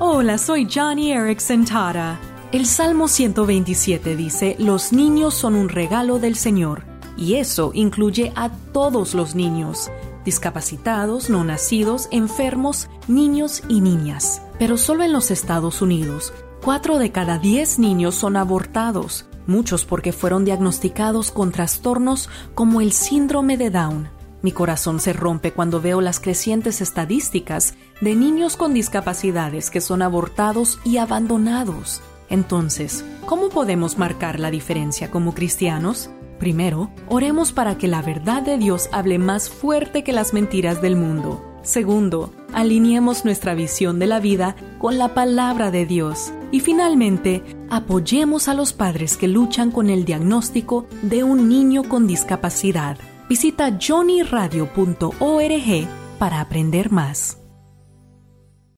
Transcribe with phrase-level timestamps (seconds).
[0.00, 2.18] Hola, soy Johnny Erickson Tara.
[2.50, 6.82] El Salmo 127 dice, Los niños son un regalo del Señor,
[7.16, 9.92] y eso incluye a todos los niños,
[10.24, 14.42] discapacitados, no nacidos, enfermos, niños y niñas.
[14.58, 16.32] Pero solo en los Estados Unidos,
[16.64, 22.90] 4 de cada 10 niños son abortados, muchos porque fueron diagnosticados con trastornos como el
[22.90, 24.13] síndrome de Down.
[24.44, 30.02] Mi corazón se rompe cuando veo las crecientes estadísticas de niños con discapacidades que son
[30.02, 32.02] abortados y abandonados.
[32.28, 36.10] Entonces, ¿cómo podemos marcar la diferencia como cristianos?
[36.38, 40.96] Primero, oremos para que la verdad de Dios hable más fuerte que las mentiras del
[40.96, 41.42] mundo.
[41.62, 46.34] Segundo, alineemos nuestra visión de la vida con la palabra de Dios.
[46.52, 52.06] Y finalmente, apoyemos a los padres que luchan con el diagnóstico de un niño con
[52.06, 52.98] discapacidad.
[53.28, 55.88] Visita johnnyradio.org
[56.18, 57.43] para aprender más.